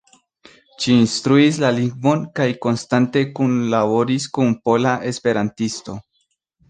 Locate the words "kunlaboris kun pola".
3.41-4.97